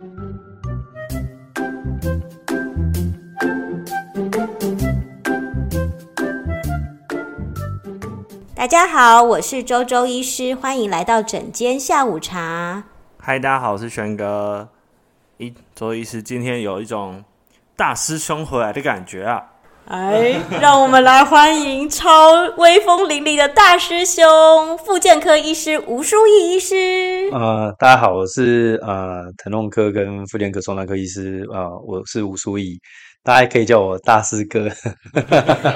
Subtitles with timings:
[0.00, 0.06] 大
[8.66, 12.82] 家好，我是周周医师，欢迎来到整间下午茶。
[13.18, 14.66] 嗨，大家好，我是轩哥。
[15.36, 17.22] 咦，周医师今天有一种
[17.76, 19.49] 大师兄回来的感觉啊！
[19.90, 24.22] 哎，让我们来欢迎超威风凛凛的大师兄——
[24.86, 27.28] 复健科医师吴书义医师。
[27.32, 32.78] 呃，大家好，我是呃疼痛科跟复健科双专科医师啊、呃，我是吴书义。
[33.24, 34.68] 大家可以叫我大师哥。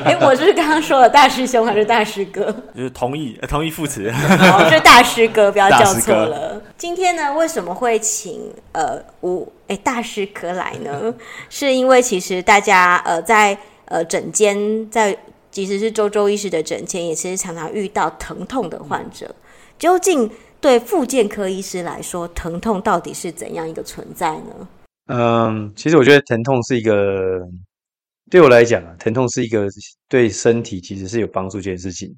[0.05, 2.55] 哎，我就是刚刚说的大师兄还是大师哥？
[2.73, 4.09] 就是同义，同意副词。
[4.13, 6.63] 好，是大师哥，不要叫错了。
[6.79, 11.13] 今天呢，为什么会请呃吴哎大师哥来呢？
[11.51, 15.17] 是因为其实大家呃在呃诊间，在
[15.51, 19.35] 即使是周周医师的诊间，也其实常常遇到疼痛的患者。
[19.79, 20.31] 究竟
[20.61, 24.69] 对复健科医师来说，疼痛到底是怎样一个存在呢？
[25.09, 27.41] 嗯，其实我觉得疼痛是一个，
[28.31, 29.67] 对我来讲啊，疼痛是一个
[30.09, 32.09] 对身体其实是有帮助这件事情。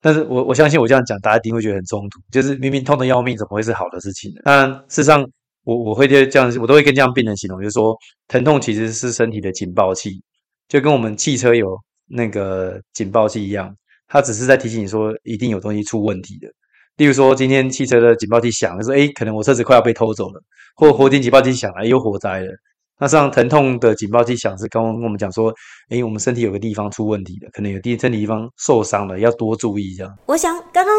[0.00, 4.42] 但是我我相信我这样讲，大家一定会觉得很冲突，就是明明痛得要命，怎么会是好的事情呢？
[4.44, 5.26] 当然，事实上，
[5.64, 7.96] 我我会这样，我都会跟这样病人形容，就是说，
[8.28, 10.22] 疼痛其实是身体的警报器，
[10.68, 11.76] 就跟我们汽车有
[12.08, 13.74] 那个警报器一样，
[14.08, 16.48] 它只是在提醒你说，一定有东西出问题的。
[16.96, 20.40] 例如说，今天汽车的警报器响了，说：“诶，可能我车子快要被偷走了。”
[20.76, 22.50] 或火警警报器响了，有火灾了。
[22.98, 25.52] 那像疼痛的警报器响是刚刚跟我们讲说
[25.90, 30.16] ：“诶，我们身体有个地方出问题了，可能有地身体地方受伤了，要多注意。”这样。
[30.26, 30.94] 我想刚刚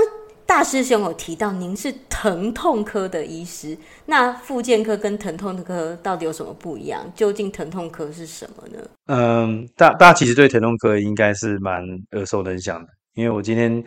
[0.47, 7.03] 大师兄有提到，您是疼痛科的医师，那复健科跟疼痛科到底有什么不一样？
[7.13, 8.79] 究竟疼痛科是什么呢？
[9.07, 13.83] 嗯，大大家其实对疼痛科应该是蛮耳熟能详的，因为我今天。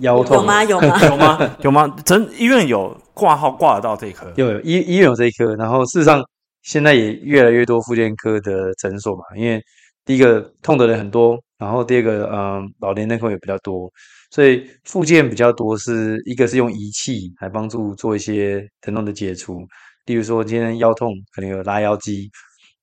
[0.00, 0.64] 腰痛有吗？
[0.64, 1.00] 有吗？
[1.08, 1.56] 有吗？
[1.62, 1.96] 有吗？
[2.04, 4.30] 诊医院有挂号挂得到这一科？
[4.34, 6.20] 有有医医院有这一科，然后事实上
[6.62, 9.62] 现在也越来越多复健科的诊所嘛，因为
[10.04, 13.88] 第一个痛的人很多，然后第二个嗯老年人口也比较多，
[14.30, 19.66] 所以复健比较多是一个是用仪器来帮助做一些疼痛的解除，
[20.06, 22.30] 例如说今天腰痛可能有拉腰肌，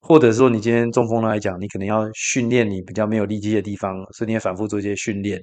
[0.02, 5.42] 或者说你今天中风来讲，你可能要训练你比较没有力气的地方，所以你要反复做一些训练。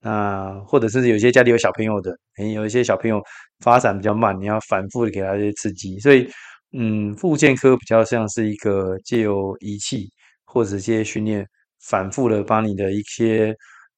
[0.00, 3.20] 那或者是有些家里有小朋友的，诶，有一些小朋友
[3.60, 5.98] 发展比较慢，你要反复的给他一些刺激。
[5.98, 6.28] 所以，
[6.72, 10.08] 嗯，复健科比较像是一个借由仪器
[10.44, 11.44] 或者这些训练，
[11.80, 13.52] 反复的把你的一些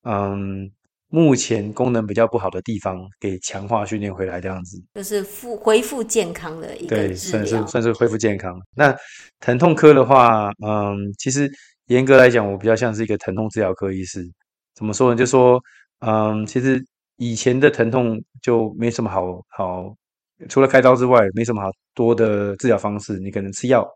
[0.05, 0.71] 嗯
[1.11, 4.83] 目前功能比较不好的地方给强化训练回来，这样子。
[4.95, 6.97] 就是复恢复健康的一个。
[6.97, 8.59] 对，算是算是恢复健康。
[8.75, 8.97] 那
[9.41, 11.51] 疼痛科的话，嗯，其实
[11.89, 14.25] 严格来讲，我比较像是一个疼痛治疗科医师。
[14.75, 15.17] 怎么说呢？
[15.17, 15.61] 就说。
[16.03, 16.83] 嗯，其实
[17.19, 19.95] 以前的疼痛就没什么好好，
[20.49, 23.19] 除了开刀之外，没什么好多的治疗方式。
[23.19, 23.87] 你可能吃药，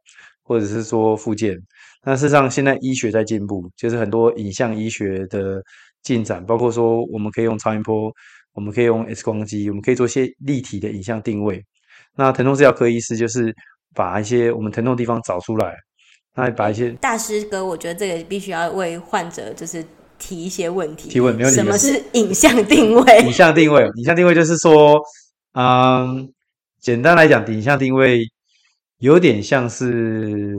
[0.42, 1.56] 或者是说复健。
[2.04, 5.62] 那事实上，现在医学在进步，就是很多影像医学的
[6.04, 8.12] 进展，包括说我们可以用超音波，
[8.52, 11.60] 我们可以用 X 光机，我们可以做一些立体的影像定位。
[12.14, 13.52] 那疼痛治疗科医师就是
[13.92, 15.74] 把一些我们疼痛的地方找出来，
[16.36, 19.84] 那把一些大师哥，我觉得这个必须要为患者就是。
[20.16, 21.08] 提一些问题。
[21.10, 21.50] 提问没有？
[21.50, 23.18] 什么是影像定位？
[23.24, 24.98] 影像定位，影像定位就是说，
[25.54, 26.32] 嗯，
[26.80, 28.24] 简单来讲，影像定位
[29.00, 30.56] 有点像是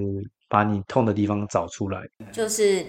[0.50, 2.02] 把你痛的地方找出来，
[2.34, 2.86] 就是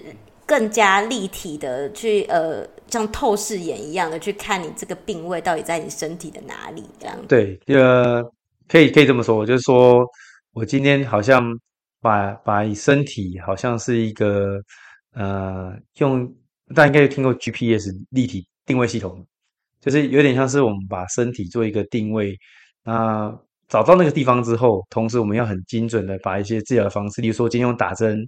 [0.47, 7.15] 更加立体的去呃，像透视眼一样的去看你这个病位到底在你身体的哪里，这样。
[7.27, 8.23] 对，呃，
[8.67, 10.03] 可以可以这么说，我就是说
[10.53, 11.43] 我今天好像
[12.01, 14.59] 把把你身体好像是一个
[15.13, 16.33] 呃用。
[16.75, 19.25] 大家应该有听过 GPS 立体定位系统，
[19.79, 22.37] 就是有点像是我们把身体做一个定位，
[22.83, 23.33] 那
[23.69, 28.19] 找到那个地方之后，同时我们要很精准的把一些治疗的方式，例如说今天用打针，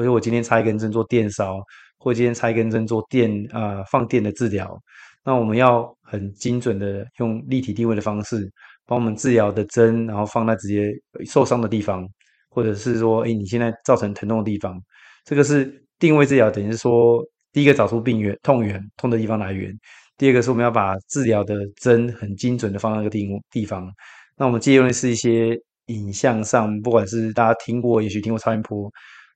[0.00, 1.58] 或者我今天插一根针做电烧，
[1.98, 4.74] 或今天插一根针做电啊、放电的治疗，
[5.22, 8.50] 那我们要很精准的用立体定位的方式，
[8.86, 10.90] 把我们治疗的针，然后放在直接
[11.26, 12.08] 受伤的地方，
[12.48, 14.80] 或者是说，哎，你现在造成疼痛的地方，
[15.26, 17.22] 这个是定位治疗，等于是说。
[17.52, 19.76] 第一个找出病源、痛源、痛的地方来源。
[20.16, 23.92] 第二个是我们要把治疗的针很精准的放在那个地地方。
[24.36, 28.88] 那我们借用的是一些影像上，不管是大家听过，也许听过超音波，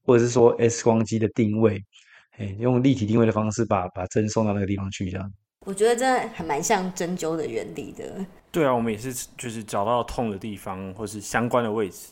[0.05, 1.83] 或者是说 X 光机的定位，
[2.39, 5.33] 哎，用立体定位的方式把把针送到那个地方去，这样。
[5.67, 8.05] 我觉得真的还蛮像针灸的原理的。
[8.53, 12.09] 对啊，我们也是，就是找到痛的地方，或是相关的位置。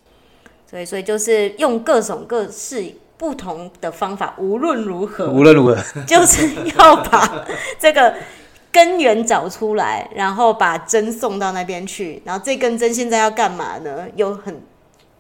[0.71, 2.95] 对，所以就是用各种各式。
[3.19, 5.77] 不同的方法，无论如何，无论如何，
[6.09, 7.47] 就是要把
[7.79, 8.13] 这个
[8.73, 12.21] 根源找出来，然后把针送到那边去。
[12.25, 14.09] 然后这根针现在要干嘛呢？
[14.17, 14.61] 有很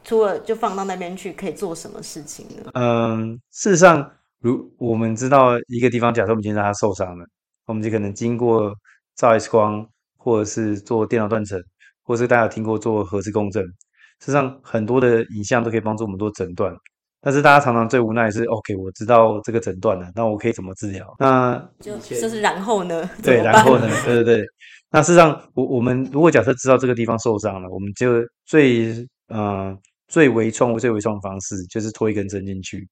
[0.04, 2.70] 除了就放到那边去，可以做什么事情呢？
[2.74, 4.10] 嗯，事实上，
[4.40, 7.24] 如我们知道一个地方，假设我们今天让他受伤了，
[7.66, 8.74] 我们就可能经过
[9.16, 11.62] 照 X 光，或者是做电脑断层，
[12.02, 13.62] 或者是大家有听过做核磁共振。
[14.20, 16.74] 事实上，很多的影像都可以帮助我们做诊断。
[17.24, 21.06] 但是大家常常最无奈是，OK，我知道这个诊断了，那我可以怎么治疗？
[21.20, 23.08] 那就就是然后呢？
[23.22, 23.88] 对，然后呢？
[24.04, 24.44] 对对对。
[24.90, 28.14] 那事实上，我我们如果假设知道这个地方受伤了，我们就
[28.44, 29.72] 最呃
[30.12, 32.86] 最微创、最微创的方式就是拖一根针进去。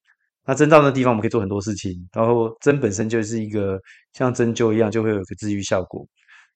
[0.46, 1.92] 那针到那地方，我们可以做很多事情。
[2.14, 3.78] 然后针本身就是一个
[4.14, 6.06] 像针灸一样，就会有个治愈效果。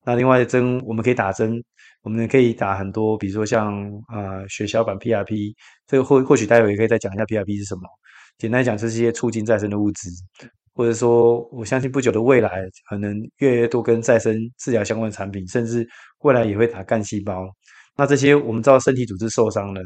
[0.07, 1.63] 那另外针，我们可以打针。
[2.03, 3.83] 我们可以打很多，比如说像
[4.13, 5.55] 呃血小板 PRP，
[5.87, 7.83] 这个或或许待会也可以再讲一下 PRP 是什么。
[8.37, 10.11] 简单讲，就是一些促进再生的物质，
[10.75, 12.51] 或者说我相信不久的未来，
[12.91, 15.87] 可能越来越多跟再生治疗相关的产品，甚至
[16.21, 17.47] 未来也会打干细胞。
[17.97, 19.81] 那这些我们知道身体组织受伤了，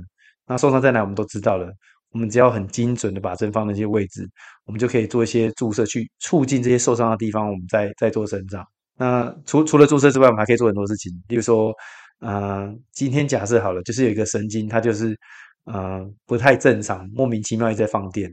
[0.48, 1.70] 那受伤在哪我们都知道了。
[2.10, 4.28] 我们只要很精准的把针放那些位置，
[4.64, 8.66] 我们就可以做一些注射去促进这些受伤的地方，我们再再做生长。
[8.96, 11.72] 那除除了注射之外，我们还可以做很多事情，比如说。
[12.20, 15.16] 呃，今天假设好了，就是有一个神经，它就是
[15.66, 18.28] 呃不太正常，莫名其妙一直在放电。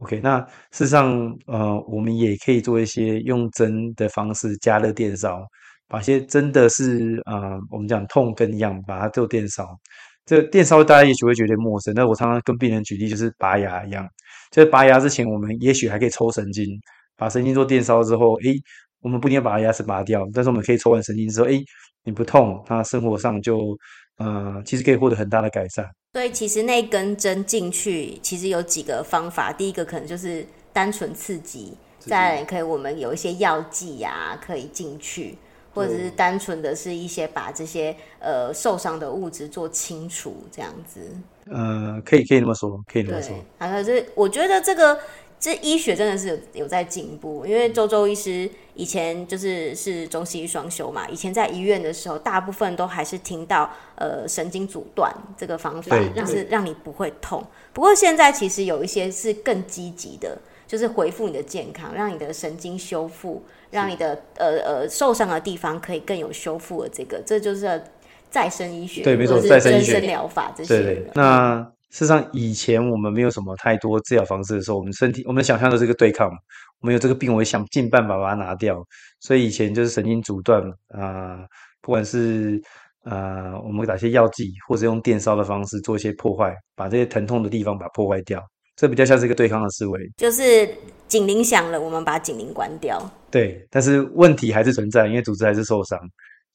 [0.00, 0.38] OK，那
[0.72, 5.40] 事实上，呃，我们也可以做一些用针的方式加热电烧，
[5.88, 9.66] 把些真的是呃我们讲痛根一样，把它做电烧。
[10.30, 14.08] 这个电烧大家也许会觉得陌生，但我常常跟病人举例，就是拔牙一样。
[14.52, 16.64] 就是拔牙之前，我们也许还可以抽神经，
[17.16, 18.54] 把神经做电烧之后，诶，
[19.02, 21.60] 我们不一定要把牙齿拔掉，但是我们可以抽完神经之后，诶。
[22.04, 23.76] 你不痛，那生活上就
[24.16, 25.84] 呃，其实可以获得很大的改善。
[26.14, 29.52] 所以其实那根针进去，其实有几个方法。
[29.52, 35.36] 第一个可能就是单纯刺激，再来可以我们有一些药剂呀、啊、可以进去，
[35.74, 41.00] 或者是单纯的是一些把这些呃受伤的物质做清除这样子。
[41.50, 43.34] 呃，可以可以那么说，可以那么说。
[43.58, 44.98] 还有就是我觉得这个。
[45.42, 57.42] 这医学真的是有有在进步，因为周周医师以前就是是中西医双修嘛，以前在医院的时候，大部分都还是听到呃神经阻断这个方法，让是让你不会痛。
[57.72, 67.82] 不过现在其实有一些是更积极的，就是恢复你的健康，让你的神经修复，让你的呃呃受伤的地方可以更有修复的这个，这就是
[68.30, 70.82] 再生医学，对，没错，再生医学疗法这些。
[70.82, 71.72] 对对，那。
[71.92, 76.30] 事实上，以前我们没有什么太多治疗方式的时候，我们身体我们想象的这个对抗，
[76.78, 78.80] 我们有这个病，我想尽办法把它拿掉。
[79.18, 81.38] 所以以前就是神经阻断啊、呃，
[81.80, 82.62] 不管是
[83.02, 88.40] 啊、呃，我们打些药剂，或者用电烧的方式做一些破坏，把这些疼痛的地方把它破坏掉。
[88.80, 90.66] 这比较像是一个对抗的思维，就是
[91.06, 92.98] 警铃响了，我们把警铃关掉。
[93.30, 96.00] 对，但是问题还是存在，因为组织还是受伤。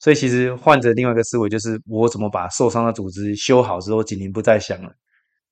[0.00, 4.90] 所以其实患者另外一个思维，就是我怎么把受伤的组织修好之后，警铃不再响了。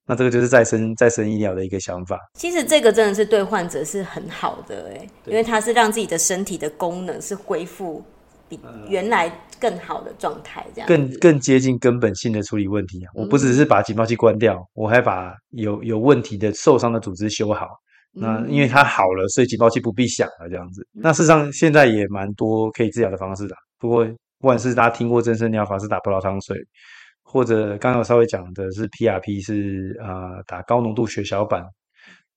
[0.05, 2.19] 那这个就是再生再生医疗的一个想法。
[2.37, 8.05] 其实这个真的是对患者是很好的哎，因为它是让自己的身体的功能是恢复
[8.49, 9.31] 比原来
[9.61, 13.11] 更好的状态，这样更更接近根本性的处理问题啊！
[13.15, 17.69] 我不只是把警报器关掉，我还把有有问题的受伤的组织修好。
[18.13, 20.87] 那因为它好了，所以警报器不必响了，这样子。
[20.93, 23.57] 那事实上现在也蛮多可以治疗的方式的。
[23.79, 24.05] 不过
[24.39, 26.57] 不管是大家听过增生疗法，是打葡萄糖水。
[27.27, 31.65] 或者刚刚我稍微讲的是 PRP 是啊、呃、打高浓度血小板，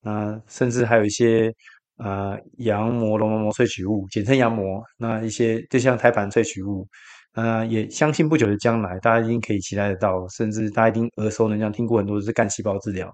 [0.02, 6.88] 那甚至还有一些啊、呃、羊膜龙膜膜萃取物，简称羊膜，那一些就像胎盘萃取物，
[7.34, 13.12] 呃也相信不久的将来，大家一定可以期待得到，甚至大家一定耳熟能详听过很多是干细胞治疗，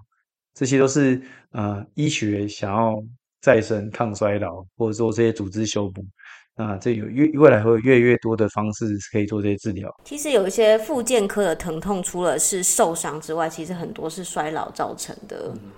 [0.54, 1.16] 这些都是
[1.50, 3.02] 啊、呃、医学想要
[3.40, 6.04] 再生抗衰老，或者说这些组织修补。
[6.56, 9.92] 那，这有越未来会有越来越多的方式可以做这些治疗。
[10.04, 15.50] 其实有一些附件科的疼痛，除了是受伤之外，其实很多是衰老造成的。
[15.52, 15.72] 嗯、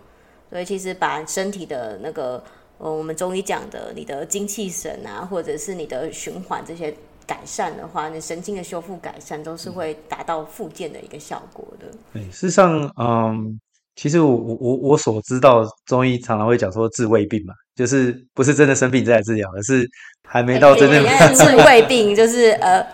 [0.50, 2.44] 所以其实把身体的那个，
[2.78, 6.94] 呃，我们中医讲的，你的精气神啊，或者是你的循环这些
[7.26, 11.86] 改善的话，你神经的修复改善都是会达到复健的一个效果的。
[12.12, 13.58] 对，事实上，嗯。
[13.98, 19.86] 其实我我我所知道，中医常常会讲说治胃病嘛，就是不是真的生病再来治疗，而是
[20.26, 21.04] 还没到真正
[21.34, 22.84] 治胃病，就是呃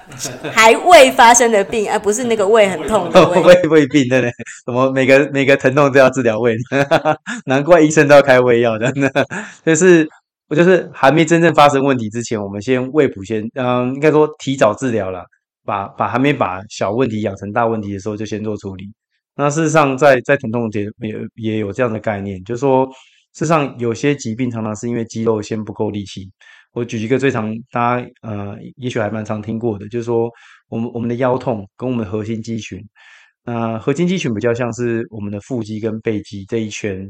[0.53, 3.41] 还未发生的病，而不是那个胃很痛的胃。
[3.43, 4.31] 胃 胃病对不对？
[4.67, 6.57] 什么每个每个疼痛都要治疗胃，
[7.47, 9.11] 难怪医生都要开胃药，真的。
[9.65, 10.07] 就是
[10.49, 15.25] 我就是还没真正发生问题之前，我们先胃补先嗯，应该说提早治疗了，
[15.65, 18.85] 把把还没把小问题养成大问题的时候，就先做处理。
[19.37, 22.87] 那事实上在，在在疼痛节也也有这样的概念，就是说，
[23.35, 26.31] 事实上有些疾病常常是因为肌肉先不够力气。
[26.73, 30.31] 我举一个最常大家呃，也许还蛮常听过的，就是说，
[30.71, 32.83] 我们我们的腰痛跟我们的核心肌群，
[33.45, 37.07] 那核心肌群比较像是我们的腹肌跟背肌这一圈。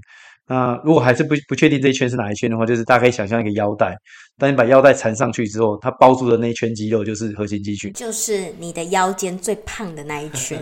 [0.49, 3.97] 那如果还是不不确定这一圈是哪一圈的话，就是大家可以想象一个腰带，
[4.37, 10.61] 当你把腰带缠上去之后，它包住的那一圈肌肉就是核心肌群，就是你的腰间最胖的那一圈，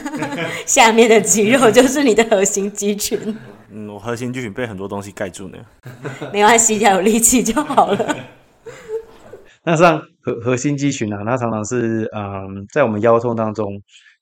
[0.66, 3.34] 下面的肌肉就是你的核心肌群。
[3.78, 5.58] 嗯，我核心肌群被很多东西盖住呢，
[6.32, 8.16] 没关系，只要有力气就好了。
[9.62, 13.66] 那像核核心肌群啊，它常常是嗯，在我们腰痛当中。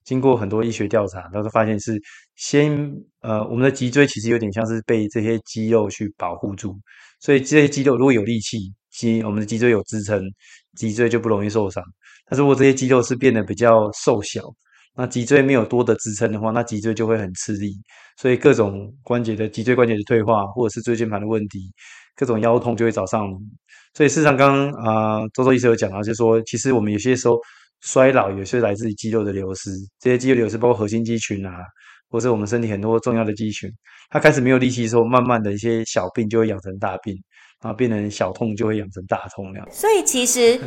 [0.05, 1.99] 经过很多医学调查，他都发现是
[2.37, 6.77] 先呃，我们的脊椎其实有点像是被这些肌肉去保护住，
[7.21, 8.59] 所以这些肌肉如果有力气，
[8.91, 10.21] 肌我们的脊椎有支撑，
[10.77, 11.83] 脊椎就不容易受伤。
[12.27, 14.43] 但是如果这些肌肉是变得比较瘦小，
[14.97, 17.73] 那脊椎没有多的支撑的话，那脊椎就会很吃力，
[18.17, 21.73] 所以各种关节的脊椎关节的退化，或者是椎间盘的问题，
[22.17, 23.37] 各种腰痛就会找上你。
[23.95, 27.39] 所以事实上刚刚啊，周周医生有讲到，就是说其实我们有些时候。
[27.81, 29.69] 衰老有些来自于肌肉的流失，
[30.01, 31.59] 这些肌肉流失包括核心肌群啊，
[32.09, 33.71] 或者我们身体很多重要的肌群，
[34.09, 37.15] 它开始没有力气的时候，慢慢的一些小病就会养成大病，
[37.61, 39.69] 然后变成小痛就会养成大痛那样。
[39.71, 40.59] 所以其实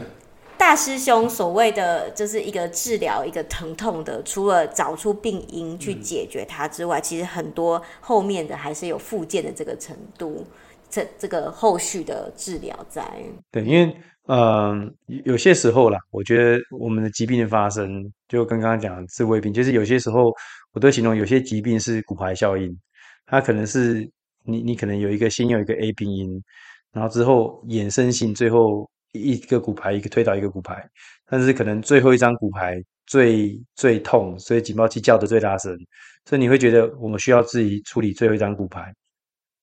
[0.57, 10.45] 大师兄所谓的就是一个治疗一个疼痛的，除了找出病因去解决它之外，其实很多后面的还是有复健的这个程度，
[10.89, 13.03] 这这个后续的治疗在。
[13.51, 13.95] 对，因为。
[14.29, 20.33] 嗯，有些时候啦，我觉得我们的疾病的发生，就跟刚刚讲治未病，就是有些时候，
[20.73, 22.77] 我都形容有些疾病是骨牌效应，
[23.25, 24.05] 它可能是
[24.43, 26.43] 你你可能有一个先有一个 A 病因，
[26.91, 30.83] 然后之后衍生性最后一个骨牌一个推倒一个骨牌，
[31.25, 35.77] 但是可能最后一张骨牌最最痛，所以警报器叫得最大声，
[36.25, 38.93] 所以你会觉得我们需要自己处理最后一张骨牌，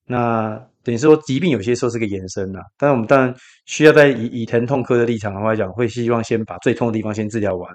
[0.06, 0.60] 那。
[0.84, 3.34] 等于说，疾病有些时候是个延伸呐，但是我们当然
[3.64, 7.74] 需要在以以疼痛科的立场的话来讲，会希望先把最痛的地方先治疗完。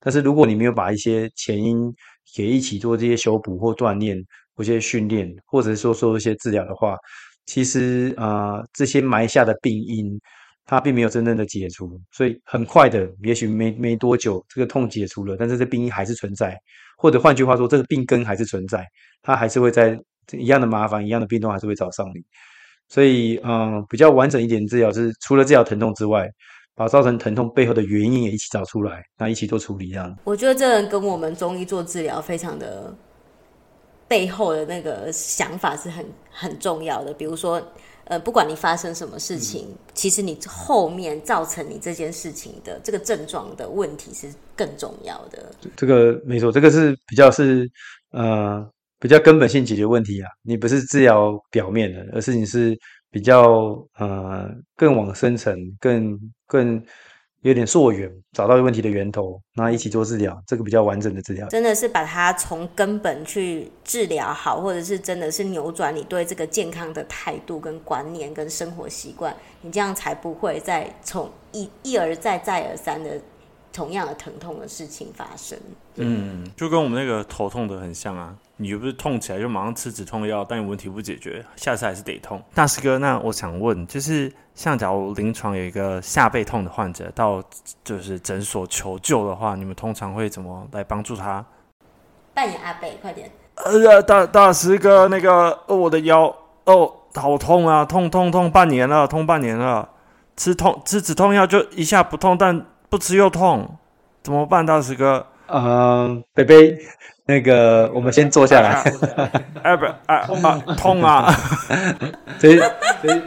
[0.00, 1.94] 但是如果你没有把一些前因
[2.38, 4.16] 也一起做这些修补或锻炼
[4.54, 6.96] 或一些训练，或者是说做一些治疗的话，
[7.44, 10.18] 其实啊、这些埋下的病因
[10.66, 16.54] 它并没有真正的解除，所以很快的，也许没没多久，这个痛解除了，但是这病因还是存在，
[16.98, 18.84] 或者换句话说，这个病根还是存在，
[19.22, 19.98] 它还是会在。
[20.32, 22.20] 一样的麻烦，一样的病痛还是会找上你，
[22.88, 26.28] 所以，嗯，比较完整一点的治疗是除了治疗疼痛之外，
[26.74, 30.18] 把造成疼痛背后的原因也一起找出来，那一起做处理这样。
[30.24, 32.92] 我觉得这跟我们中医做治疗非常的
[34.08, 37.14] 背后的那个想法是很很重要的。
[37.14, 37.62] 比如说，
[38.06, 45.50] 呃，不管你发生什么事情，其实你后面造成你这件事情的这个症状的问题是更重要的。
[45.76, 47.70] 这个没错，这个是比较是，
[48.10, 48.68] 呃。
[48.98, 52.74] 比较根本性解决问题啊，你不是治疗表面的，而是你是
[53.10, 56.82] 比较呃更往深层、更更
[57.48, 73.20] 有点溯源，找到问题的源头，那一起做治疗，这个比较完整的治疗，真的是把它从根本去治疗好，或者是真的是扭转你对这个健康的态度、跟观念、跟生活习惯，你这样才不会再从一一而再、再而三的。
[73.72, 75.58] 同样的疼痛的事情发生，
[75.96, 78.34] 嗯，就跟我们那个头痛的很像啊。
[78.56, 82.42] 你又不是痛起来就马上吃止痛药，但你问题不解决，下次还是得痛。
[82.54, 87.42] 大师哥，那我想问，就是像假如临床有一个下背痛的患者到
[87.84, 91.44] 就是诊所求救的话，你们通常会怎么来帮助他？
[92.32, 93.30] 扮演阿贝，快点！
[93.56, 96.34] 哎呀，大大师哥，那个我的腰
[96.64, 99.86] 哦，好痛啊，痛痛痛半年了，痛半年了，
[100.36, 103.76] 吃痛吃止痛药就一下不痛，但不吃又痛，
[104.22, 105.26] 怎么办，大师哥？
[105.48, 106.78] 嗯，贝贝，
[107.26, 108.82] 那个我们先坐下来。
[109.62, 110.26] 哎不，哎啊，
[110.76, 111.30] 痛啊！
[112.40, 113.22] 所以所以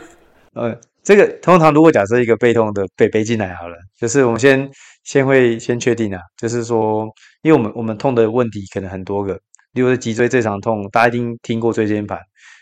[0.54, 0.76] 呃，
[1.10, 4.70] 这个通常如果假设一个背痛的被背进来好了，就是我们先
[5.04, 7.10] 先会先确定啊，就是说，
[7.42, 9.34] 因为我们我们痛的问题可能很多个，
[9.74, 12.20] 例如说脊椎最常痛，大家一定听过椎间盘。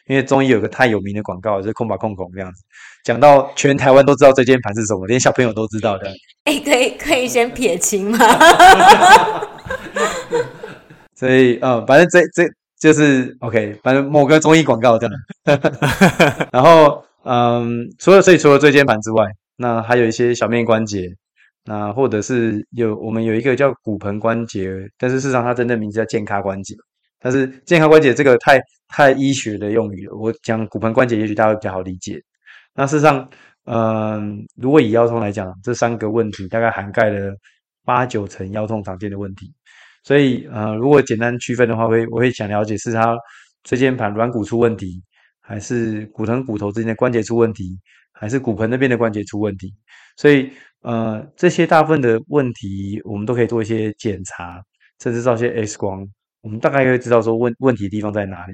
[0.08, 2.64] 因为中医有个太有名的广告，就是空把空空这样子，
[3.04, 6.08] 讲到全台湾都知道椎间盘是什么，连小朋友都知道的。
[6.46, 8.18] 哎、欸，可以可以先撇清吗？
[11.16, 12.50] 所以，呃、嗯，反正这这
[12.80, 15.14] 就是 OK，反正某个中医广告这样。
[16.54, 19.26] 然后，嗯，除了所以除了椎间盘之外，
[19.58, 21.10] 那还有一些小面关节，
[21.66, 26.74] 那或者是有我们有一个叫骨盆关节，但是事实上它真正名字叫健康关节。
[27.20, 32.18] 但是健康关节这个太太医学的用语了，我讲骨盆关节，也许大家会比较好理解。
[32.74, 33.30] 那事实上，
[33.66, 37.36] 嗯，如果以腰痛来讲，这三个问题大概涵盖了
[37.84, 39.52] 八九成腰痛常见的问题。
[40.04, 43.18] 所以，呃，如果简单区分的话，会我会想了解是它
[43.64, 45.02] 椎间盘软骨出问题，
[45.48, 47.80] 还是骨盆骨头之间的关节出问题，
[48.12, 49.74] 还是骨盆那边的关节出问题。
[50.18, 50.52] 所以，
[50.82, 54.62] 呃，这些大部分的问题，我们都可以做一些检查，
[55.02, 56.06] 甚至照些 X 光。
[56.42, 58.54] 我们大概会知道说问问题的地方在哪里。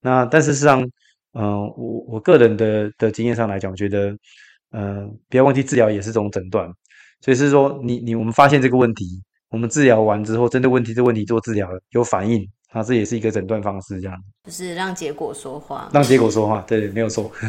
[0.00, 0.82] 那但事实上，
[1.34, 4.16] 嗯、我我个人的的经验上来讲，我觉得，
[4.72, 6.68] 嗯、不要忘记治疗也是这种诊断。
[7.20, 14.18] 所以是说，你你我们发现这个问题，我们治疗完之后，针对问题这问题做治疗了有反应，啊，这也是一个诊断方式，这样。
[14.44, 15.88] 就是让结果说话。
[15.92, 17.30] 让结果说话，对，没有错。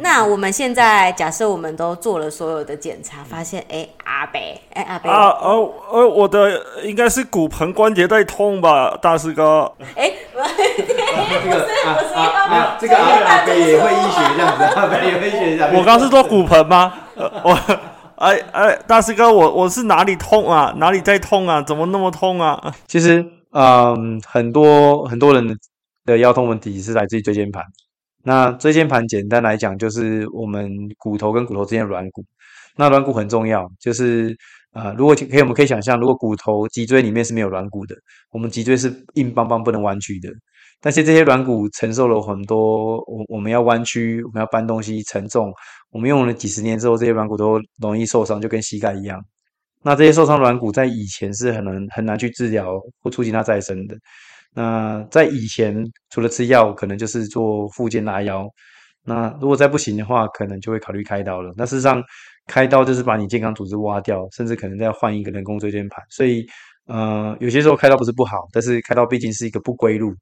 [0.00, 9.72] 那我们现在假设我们都做了所有的检查，发现哎、欸、阿北哎、欸、阿北啊哦呃我的应该是骨盆关节在痛吧，大师哥。
[9.96, 10.54] 哎、欸，不是
[10.86, 15.74] 这个啊啊没有这个阿北也会医学这样子，阿北也会医学这样。
[15.74, 16.94] 我刚是说骨盆吗？
[17.16, 17.58] 呃、我
[18.16, 20.72] 哎哎大师哥，我我是哪里痛啊？
[20.76, 21.60] 哪里在痛啊？
[21.62, 22.72] 怎么那么痛啊？
[22.86, 25.58] 其实嗯很多很多人
[26.04, 27.62] 的腰痛问题是来自于椎间盘。
[28.24, 32.24] 那椎间盘简单来讲，就是我们骨头跟骨头之间的软骨。
[32.76, 34.36] 那软骨很重要，就是
[34.72, 37.96] 啊、如果可以，我们可以想象，如果骨头脊椎里面是没有软骨的，
[38.30, 40.30] 我们脊椎是硬邦邦不能弯曲的。
[40.80, 45.52] 但是这些软骨承受了很多，我我们要弯曲，我们要搬东西沉重，
[45.90, 49.20] 我们用了几十年之后，这些软骨都容易受伤，就跟膝盖一样。
[49.82, 53.96] 那这些受伤软骨在以前是很难很难去治疗或促进它再生的。
[54.54, 58.48] 那在以前，除了吃药，可能就是做复健拉腰。
[59.04, 61.52] 那如果再不行的话，可能就会考虑开刀了。
[61.56, 62.02] 那事实上，
[62.46, 66.02] 开刀就是把你健康组织挖掉，甚至可能再换一个人工椎间盘。
[66.10, 66.44] 所以，
[66.86, 70.12] 呃，有些时候开刀不是不好，但是开刀毕竟是一个不归路。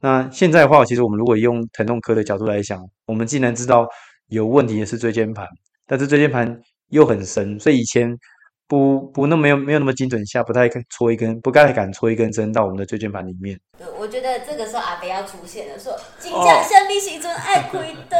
[0.00, 3.86] 那现在的话，其实我们如果用疼痛科的角度来想，我们既然知道
[4.28, 5.46] 有问题的是椎间盘，
[5.86, 8.18] 但是椎间盘又很深，所以以前。
[8.68, 13.58] 不不，那没有没有那么精准下，不太敢戳一根，不太敢戳一根针到我们的椎间盘里面。
[13.78, 18.16] 对，我觉得这个时候阿伯要出现了，说：“真正什么时阵爱开刀？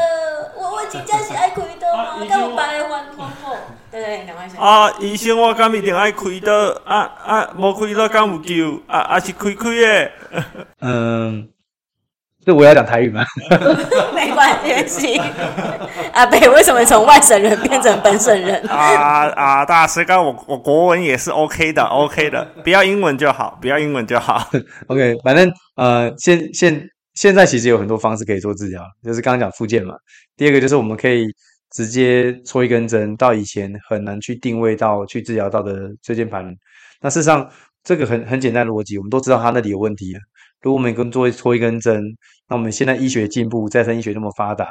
[0.57, 2.25] 我我真正是爱开刀吗？
[2.29, 3.57] 跟我白还痛哦。”
[3.91, 4.61] 对对，两块钱。
[4.61, 6.53] 啊，医生，我敢一定爱开刀？
[6.85, 8.81] 啊啊，无开刀敢有救？
[8.87, 10.13] 啊啊，是开开的。
[10.81, 11.49] 嗯。
[12.47, 13.25] 这我要讲台语吗？
[14.15, 15.19] 没关系。
[16.13, 18.63] 阿北为什么从外省人变成本省人？
[18.69, 19.65] 啊啊！
[19.65, 24.49] 大师哥，我我国文也是 OK 的，OK 的，不要英文就好，不要英文就好。
[24.87, 29.97] OK，反正呃，现现现在其实有很多方式可以做治疗，就是刚刚讲复健嘛。
[30.37, 31.27] 第二个就是我们可以
[31.73, 36.55] 直接戳一根针到以前很难去定位到去治疗到的椎间盘。
[37.01, 37.51] 那事实上
[37.83, 40.21] 这个很很简单的逻辑，我们都知道它那里有问题了。
[40.63, 42.03] 如果我们跟做戳一根针，
[42.49, 44.69] 那我们现在医学进步，再生医学那么发达，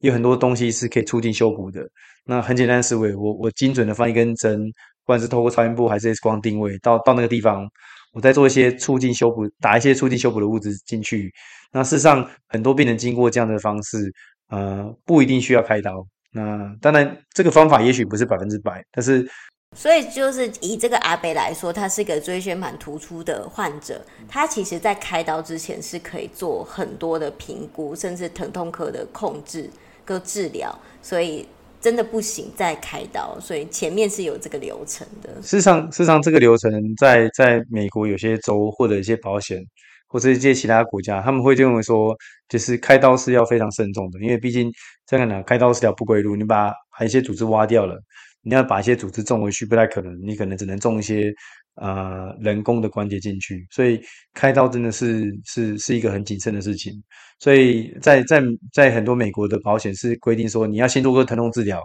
[0.00, 1.82] 有很多东西是可以促进修补的。
[2.24, 7.66] 那很简单的思维，我我精准的放一根针，不管是透过超音波还是 X 光定位，到到那个地方，
[8.12, 11.32] 我再做一些促进修补，打一些促进修补的物质进去。
[11.72, 14.12] 那事实上，很多病人经过这样的方式，
[14.48, 16.06] 呃，不一定需要开刀。
[16.32, 19.26] 那当然，这个方法也许不是百分之百，但是。
[19.74, 29.68] 所以就是以这个阿伯来说，他是一个椎间盘突出的患者，他其实在开刀之前是可以做很多的评估，甚至疼痛科的控制
[30.04, 30.72] 跟治疗。
[31.02, 31.46] 所以
[31.80, 35.34] 真的不行再开刀，所以前面是有这个流程的。
[35.42, 39.60] 事实上，事实上这个流程在在美国有些州或者一些保险
[40.06, 42.16] 或者一些其他国家，他们会认为说，
[42.48, 44.72] 就是开刀是要非常慎重的，因为毕竟
[45.06, 48.00] 这样讲，开刀是条不归路，你把把一些组织挖掉了。
[48.44, 51.32] 你要把一些组织种回去不太可能，你可能只能种一些
[51.76, 54.00] 呃人工的关节进去，所以
[54.34, 56.92] 开刀真的是是是一个很谨慎的事情。
[57.40, 61.82] 所以在在在很多美国的保险是规定说，你要先做个疼痛治疗，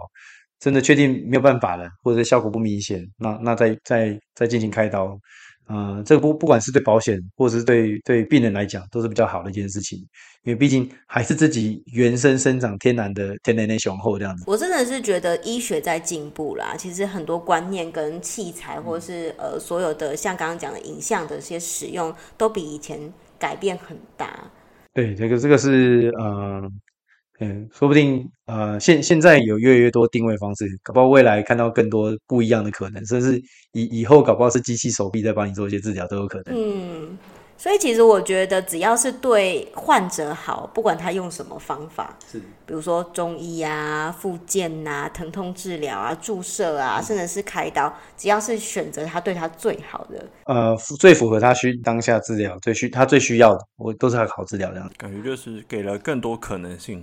[0.58, 5.18] 真的确定没有办法了，或者效果不明显，那那再再再进行开刀。
[5.70, 9.98] 呃，这个不不管是对保险或者是对对病人来讲，都是比较好的一件事情，
[10.42, 14.44] 因为毕竟还是自己原生生长天然的天然的雄厚这样子。
[14.48, 22.98] 我真的是觉得医学在进步啦，其实很多观念跟器材，或是呃所有的像刚刚讲的影像的一些使用，都比以前
[23.38, 24.50] 改变很大。
[24.92, 26.70] 对，这个这个是呃。
[27.40, 36.54] 嗯，说不定呃，现现在有越来越多定位方式，搞不好未来看到更多不一样的可能，甚至以以后搞不好是机器手臂在帮你做一些治疗都有可能。
[36.54, 37.16] 嗯，
[37.56, 54.90] 所以其实我觉得只要是对患者好，不管他用什么方法，是，比如说中医啊、复健啊、疼痛治疗啊、注射啊，甚至是开刀，只要是选择他对他最好的，呃，最符合他需当下治疗最需他最需要的，我都是他好治疗这样。
[54.98, 57.02] 感觉就是给了更多可能性。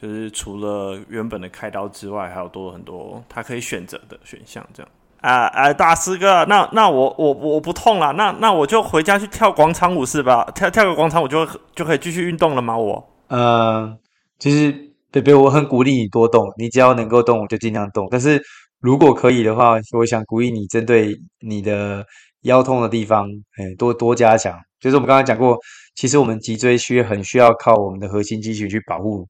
[0.00, 4.90] 就是除了原本的开刀之外，还有多很多他可以选择的选项，这样。
[5.20, 10.50] 啊啊，大师哥，那那我我我不痛了，那那我就回家去跳广场舞是吧？
[10.54, 12.78] 跳跳个广场舞就就可以继续运动了吗？
[12.78, 13.94] 我呃，
[14.38, 14.74] 其实
[15.10, 18.08] 贝贝，我很鼓励你多动，你只要能够动，我就尽量动。
[18.10, 18.42] 但是
[18.80, 22.02] 如果可以的话，我想鼓励你针对你的
[22.44, 25.58] 腰痛的地方，哎，多多加强，就是我们刚刚讲过，
[25.94, 29.28] 其实我们脊椎需很需要靠我们的核心肌群去保护，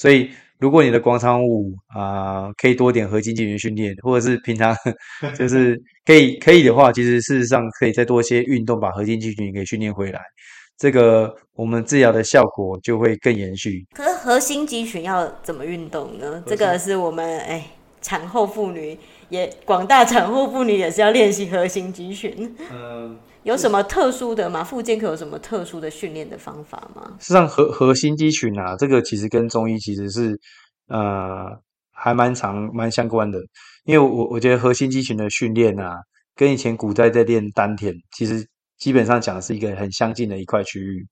[0.00, 4.74] 所以如果你的广场舞啊、呃、可以多点核心肌群训练，或者是平常
[5.36, 10.20] 就是可以可以的话，其实事实上可以再多一些运动，把核心肌群给训练回来，
[10.78, 13.84] 这个我们治疗的效果就会更延续。
[13.94, 16.42] 可是核心肌群要怎么运动呢？
[16.46, 17.66] 这个是我们哎
[18.00, 22.56] 产后妇女也广大产后妇女也是要练习核心肌群。
[22.72, 23.18] 嗯。
[23.42, 24.62] 有什么特殊的吗？
[24.62, 27.16] 复健科有什么特殊的训练的方法吗？
[27.20, 30.38] 实际上，核核心肌群啊，这个其实跟中医其实是
[30.88, 31.46] 呃
[31.90, 33.38] 还蛮长蛮相关的。
[33.84, 35.96] 因为我我觉得核心肌群的训练啊，
[36.36, 38.46] 跟以前古代在练丹田，其实
[38.78, 41.06] 基本上讲的是一个很相近的一块区域。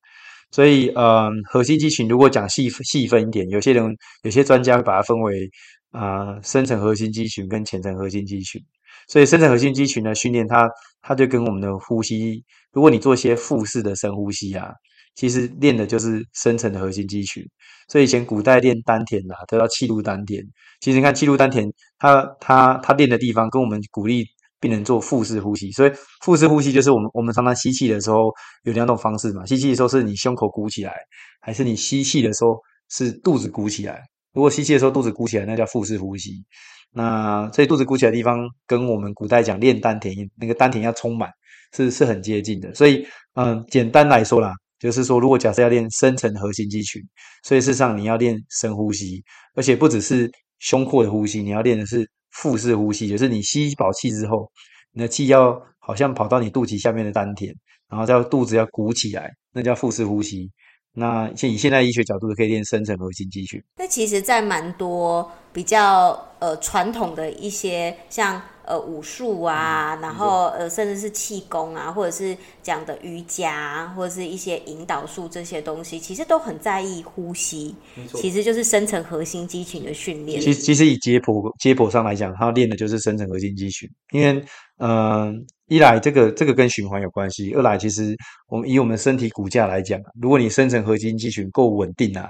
[0.50, 3.84] 所以，呃，核心肌群如果讲细细分一点，有些人
[4.22, 5.48] 有些专家会把它分为
[5.90, 8.62] 啊、呃、深层核心肌群跟浅层核心肌群。
[9.08, 14.70] 所以深层核心肌群的训练，它它就跟我们的呼吸，如果你做一些腹式的深呼吸啊，
[15.14, 17.42] 其实练的就是深层的核心肌群。
[17.88, 20.44] 所以以前古代练丹田啊，都要气入丹田。
[20.80, 21.66] 其实你看气入丹田，
[21.98, 24.26] 它它它练的地方，跟我们鼓励
[24.60, 25.70] 病人做腹式呼吸。
[25.72, 25.92] 所以
[26.22, 28.30] 腹式呼吸就是我们我们常常吸气的时候
[28.64, 30.92] 有两种方式嘛，吸气的时候是你胸口鼓起来，
[31.40, 34.02] 还是你吸气的时候是肚子鼓起来？
[34.38, 36.44] 如果吸气的时候肚子鼓起来，那叫腹式呼吸。
[36.92, 41.28] 那所以肚子鼓起来的地方，跟我们古代讲练丹田，那个丹田要充满，
[41.74, 42.72] 是是很接近的。
[42.72, 47.02] 所以，嗯，简单来说啦，就是说，如果假设要练深层核心肌群，
[47.42, 49.24] 所以事实上你要练深呼吸，
[49.56, 54.48] 而且不只是胸廓的呼吸，你要练的是腹式呼吸，就是你吸饱气之后，
[54.92, 57.52] 你的气要好像跑到你肚脐下面的丹田，
[57.88, 60.48] 然后再肚子要鼓起来，那叫腹式呼吸。
[60.94, 63.62] 那现以现在医学角度，可以练深层核心肌群。
[63.76, 77.74] 那其实，在蛮多比较呃传统的一些像呃武术啊，嗯、然后呃甚至是气功啊，或者是讲的瑜伽，或者是一些引导术这些东西，其实都很在意呼吸。
[78.14, 80.40] 其实就是深层核心肌群的训练。
[80.40, 84.44] 其实其实以解剖解剖上来讲，它练的就是深层核心肌群，因为
[84.78, 84.88] 嗯。
[84.88, 85.34] 呃
[85.70, 92.26] 一来，这个这个跟循环有关系；二来，其实我们以我们身体骨架来讲，如果你深层核心肌群够稳定啊，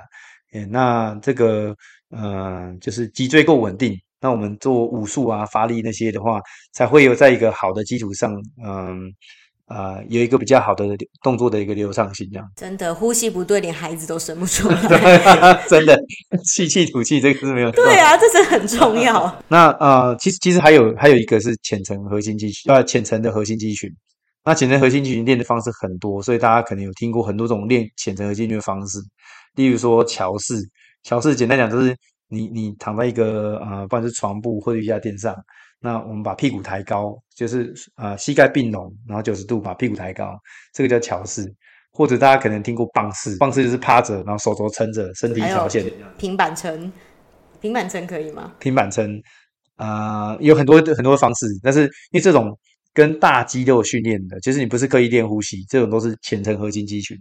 [0.68, 1.72] 那这个
[2.10, 6.40] 呃，就是脊椎够稳定，那我们做武术啊、发力那些的话，
[6.72, 8.32] 才会有在一个好的基础上，
[8.64, 9.12] 嗯。
[9.70, 15.62] 啊、呃，有一个比较好的动作的一个流畅性，这样真的呼吸不对，连孩子都生不出 来。
[15.68, 15.94] 真的，
[16.42, 17.70] 吸气吐气这个是没有。
[17.72, 19.30] 对啊，这是很重要。
[19.46, 23.94] 那呃，其实其实还有还有一个是浅层核心肌群，呃，浅层的核心肌群。
[24.42, 28.98] 那浅层核心肌群练的方式很多，所以大家可能有听过很多种练浅层核心肌群的方式，
[29.54, 30.54] 例如说桥式。
[31.02, 31.94] 桥式简单讲就是
[32.28, 35.34] 你你躺在一个呃，不管是床铺或者瑜伽垫上。
[35.80, 40.36] 那我们把屁股抬高，就是呃膝盖并拢，然后九十度把屁股抬高，
[40.72, 41.54] 这个叫桥式。
[41.90, 45.84] 或者大家可能听过棒式，棒式就是趴着，然后手肘撑着，身体一条线。
[46.16, 46.92] 平板撑，
[47.60, 48.54] 平板撑可以吗？
[48.60, 49.20] 平板撑
[49.74, 52.56] 啊、呃，有很多很多方式，但是因为这种
[52.94, 57.16] 跟大肌肉训练的，其实你不是刻意练呼吸，这种都是浅层核心肌群。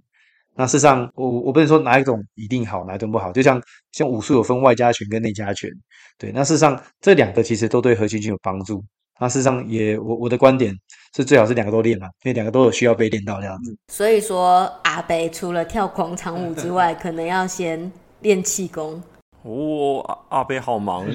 [0.58, 3.32] 那事实上，我我不能说哪一种一定好，哪一种不好。
[3.32, 5.70] 就像像武术有分外家拳跟内家拳，
[6.18, 6.32] 对。
[6.32, 8.84] 那事实上，这两个其实都对核心肌有帮助。
[9.20, 10.76] 那事实上也，也我我的观点
[11.16, 13.78] 是最好是两个都练嘛，因为两个都有需要被练到这样子。
[13.94, 17.92] 所以说，阿北除了跳广场舞之外，可能要先
[18.22, 19.00] 练气功。
[19.46, 21.06] 哦，阿阿北好忙。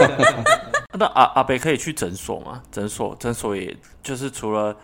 [0.98, 2.62] 那阿阿北可以去诊所吗？
[2.70, 4.76] 诊所诊所也就是除了。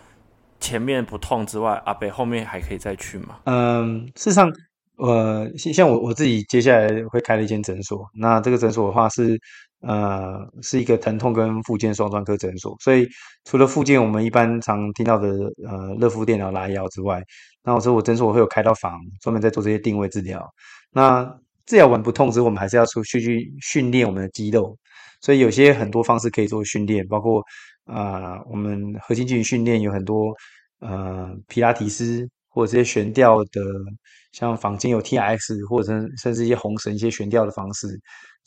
[0.64, 3.38] 前面不痛之外，阿北后面还可以再去吗？
[3.44, 4.50] 嗯，事实上，
[4.96, 8.08] 呃，像我我自己接下来会开了一间诊所。
[8.14, 9.38] 那这个诊所的话是，
[9.80, 12.74] 呃，是一个疼痛跟复健双专科诊所。
[12.80, 13.06] 所以
[13.44, 15.28] 除了复健，我们一般常听到的
[15.68, 17.22] 呃热敷电疗拉腰之外，
[17.62, 20.42] 那我说我诊所会有开到房，专门在做这些定位治疗。
[20.90, 21.22] 那
[21.66, 24.74] 治疗完不痛之后，我们还是要出去去训练我们的肌肉。
[25.20, 27.44] 所以有些很多方式可以做训练，包括。
[27.84, 30.34] 啊、呃，我们核心肌群训练有很多，
[30.80, 33.60] 呃，皮拉提斯或者这些悬吊的，
[34.32, 35.92] 像房间有 TRX 或者
[36.22, 37.88] 甚至一些红绳一些悬吊的方式，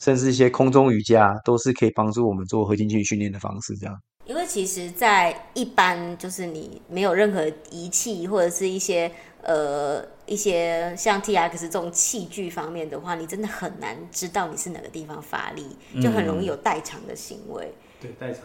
[0.00, 3.76] 甚至一些空中瑜伽，都是可以帮助我们做核心肌群训练的方式。
[3.76, 3.94] 这样，
[4.26, 9.10] 因为其实，在一般就是你没有任何仪器或者是一些
[9.42, 15.64] 呃一些像 TRX 这种器具方面的话，你真的很难知道你是哪个地方发力，
[16.02, 17.66] 就很容易有代偿的行为。
[17.66, 18.42] 嗯、对，代偿。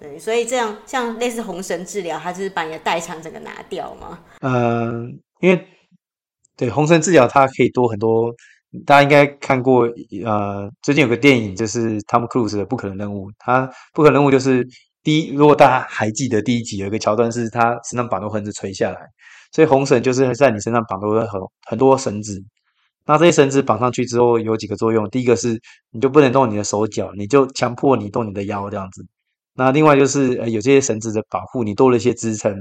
[0.00, 4.18] 对，所以这样像类似红绳治疗，它就是把你的代偿整个拿掉吗？
[4.40, 5.66] 嗯，因为
[6.56, 8.34] 对红绳治疗，它可以多很多。
[8.84, 9.88] 大家应该看过，
[10.24, 13.30] 呃，最近有个电影就是汤姆·克鲁斯的《不可能任务》。
[13.38, 14.66] 他不可能任务就是
[15.04, 18.98] 第一，如果大家还记得第一集有一个桥段，是他身上绑的绳子垂下来，
[19.52, 22.42] 所以红绳就是在你身上绑多很很多绳子。
[23.06, 25.56] 那这些绳子绑上去之后有几个作用，第一个是
[25.92, 29.06] 你就不能动你的手脚，你就强迫你动你的腰这样子。
[29.54, 32.54] 那另外就是呃有这些绳子的保护，你多了一些支撑，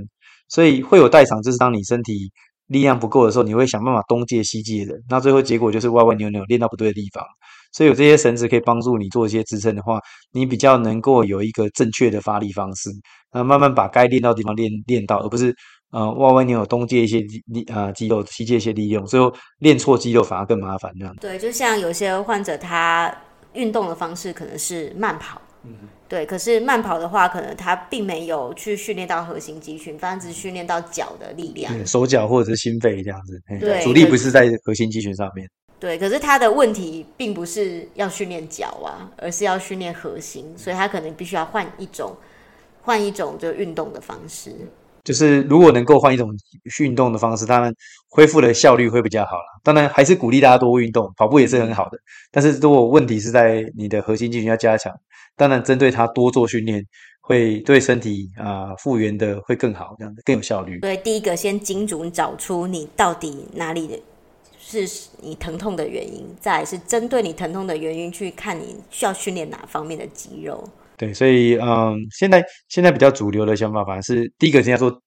[0.47, 2.31] 所以会有代偿，就是当你身体
[2.67, 7.23] 力量不够的时候，你会想办法东借西借的，那最后结果就是歪歪扭扭练到不对的地方。
[7.71, 9.99] 所以有这些绳子可以帮助你做一些支撑的话，
[10.31, 12.91] 你比较能够有一个正确的发力方式，
[13.31, 15.51] 那慢慢把该练到的地方练练到，而不是
[15.89, 21.15] 呃歪歪扭扭东借一些力啊、呃、肌肉，西借一些力用，最后练错肌肉反而更麻烦这样。
[21.19, 23.11] 对，就像有些患者他
[23.53, 25.41] 运动的方式可能是慢跑。
[25.63, 25.73] 嗯，
[26.13, 33.41] 对，可是慢跑的话，可能他并没有去训练到核心肌群，反而只训练到脚的力量，手脚或者是心肺这样子。
[33.59, 35.49] 对，主力不是在核心肌群上面。
[35.79, 42.15] 对，可是他的问题并不是要训练脚啊，而是要训练核心，所以他可能必须要换一种
[42.83, 44.51] 换一种就运动的方式。
[45.03, 46.29] 就是如果能够换一种
[46.79, 47.73] 运动的方式，当然
[48.09, 49.59] 恢复的效率会比较好了。
[49.63, 51.97] 当然，还是鼓励大家多运动，跑步也是很好的。
[52.31, 54.93] 但是如果问题是在你的核心肌群要加强，
[55.35, 56.83] 当然针对它多做训练，
[57.21, 60.79] 会对身体啊、呃、复原的会更好，这样子更有效率。
[60.79, 64.01] 对，第一个先精准找出你到底哪里
[64.59, 70.63] 是你疼痛的原因，再来是针对你疼痛的原因去看你需要训练哪方面的肌肉。
[70.95, 75.01] 对，所以嗯，现在现在比较主流的想法，反而是第一个是要做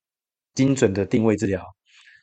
[0.55, 1.62] 精准的定位治疗，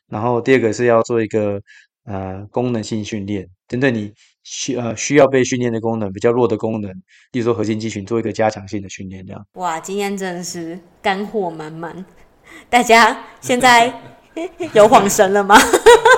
[0.08, 1.60] 然后第二个是要做一个
[2.04, 4.12] 呃功能性训练，针对你
[4.42, 6.90] 需呃需要被训练的功能比较弱的功能，
[7.32, 9.46] 例如说核心肌群做一个加强性的训练，这样。
[9.54, 12.04] 哇，今天真的是干货满满，
[12.68, 13.86] 大家现在
[14.74, 15.56] 有恍神了吗？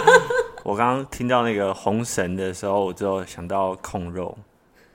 [0.64, 4.36] 我刚刚听到那个红绳的时候，我就想到控肉。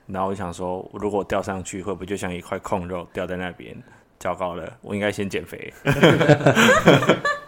[0.07, 3.73] 然后我想说，如果吊上去，会不会就像一块控肉掉在那边？
[4.19, 5.73] 糟糕了，我应该先减肥。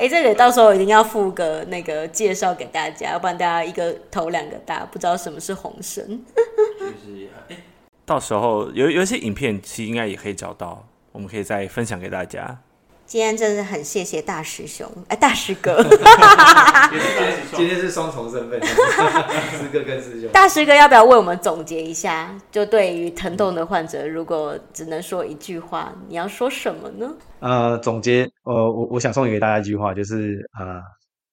[0.00, 6.24] 哎、这个到时候一定要附个那个介绍给大家，要不然大家一个头两个大，不知道什么是红绳。
[6.78, 7.56] 就是，哎，
[8.06, 12.58] 到时候有有一些影片，其实应该也可以找到，我们可以再分享给大家。
[13.10, 15.82] 今天真的很谢谢大师兄，哎，大师哥。
[17.56, 20.30] 今天是双重身份，师哥跟师兄。
[20.30, 22.32] 大师哥要不要为我们总结一下？
[22.52, 27.12] 就对于疼痛的患者，如果只能说一句话，你要说什么呢？
[27.40, 30.82] 呃，总结，呃，我我想送给大家一句话，就是啊、呃，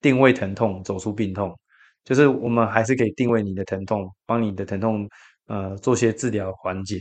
[0.02, 1.56] 定位疼痛，走出病痛。
[2.04, 5.08] 就是我们还是可以定位你的疼痛，帮你的疼痛
[5.46, 7.00] 呃做些治疗缓解。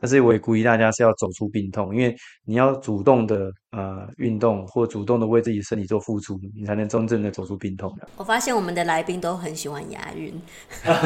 [0.00, 7.92] 但是我也鼓励大家是要走出病痛，因为你要主动的呃运动，或主动的为自己身体做付出，你才能真正的走出病痛。
[8.16, 10.32] 我发现我们的来宾都很喜欢押韵。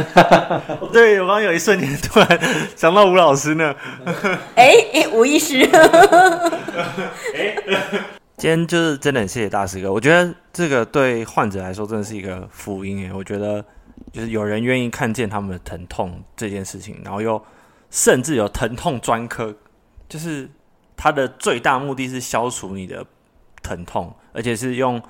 [0.92, 2.38] 对，我刚刚有一瞬间突然
[2.76, 3.74] 想到吴老师呢。
[4.57, 5.66] 哎哎，吴医师。
[8.37, 13.64] 今天就是真的很谢谢大师哥，我觉得这个对患者来说真的是一个福音哎，我觉得
[14.12, 17.42] 就是有人愿意看见他们的疼痛这件事情，然后又。
[17.92, 19.55] 甚至有疼痛专科，
[20.09, 20.48] 就是
[20.96, 23.07] 它的最大目的是消除你的
[23.62, 25.00] 疼痛，而且是用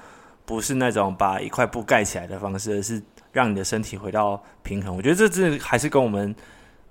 [0.45, 4.95] 不是那种把一块布盖起来的方式，而是让你的身体回到平衡。
[4.95, 6.35] 我觉得这这还是跟我们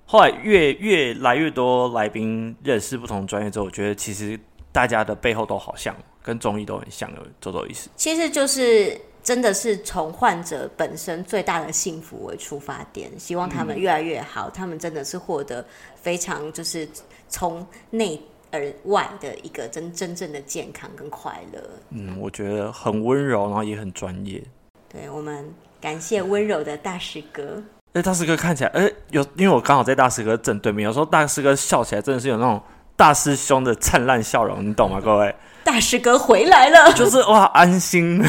[0.06, 4.40] 后来越越来越多来宾认识不同专业之后，我觉得其实
[4.72, 7.90] 大家的背后都好像，跟中医都很像的，走走意思。
[7.98, 9.00] 其实就是。
[9.24, 14.48] 真的是从患者本身最大的幸福为出发点，希望他们越来越好。
[14.48, 15.64] 嗯、他们真的是获得
[16.02, 16.88] 非常就是
[17.30, 18.20] 从内
[18.52, 21.60] 而外的一个真真正的健康跟快乐。
[21.92, 24.44] 嗯，我觉得很温柔，然后也很专业。
[24.92, 25.48] 对，我们
[25.80, 27.62] 感谢温柔的大师哥。
[27.94, 32.62] 哎，大师哥看起来，哎，有因为我刚好在大师哥正对面，有时候大师哥笑起来真的是有那种
[32.96, 35.00] 大师兄的灿烂笑容，你懂吗？
[35.00, 38.22] 各位，大师哥回来了，就是哇，安心。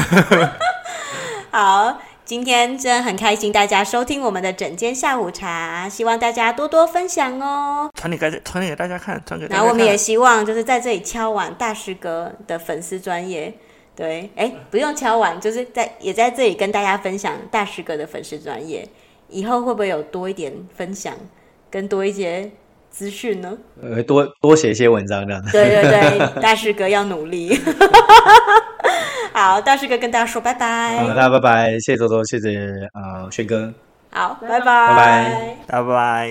[1.55, 7.91] 好，今天真的很开心，大家收听我们的整间下午茶，希望大家多多分享哦。
[7.93, 9.59] 传给大家，传给大家看，传给大家看。
[9.59, 13.53] 然后我们也希望就是在这里敲碗大师哥的粉丝专业，
[13.95, 18.89] 对，哎，不用敲碗，就是在也在这里跟大家分享大师哥的粉丝专业，
[19.29, 21.13] 以后会不会有多一点分享，
[21.69, 22.49] 跟多一些
[22.93, 23.57] 资讯呢？
[23.81, 25.43] 呃，多多写一些文章这样。
[25.51, 27.59] 对对对， 大师哥要努力。
[29.33, 30.99] 好，大师哥跟大家说拜拜。
[30.99, 32.55] 好，大家拜拜，谢谢周周，谢谢
[32.93, 33.73] 啊，轩、呃、哥。
[34.11, 36.29] 好，拜拜，拜拜，拜拜。